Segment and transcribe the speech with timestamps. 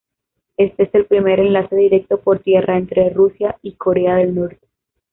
[0.57, 4.67] Este es el primer enlace directo por tierra entre Rusia y Corea del Norte.